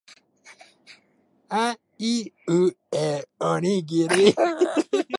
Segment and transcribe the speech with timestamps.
[1.47, 4.33] あいうえおにぎり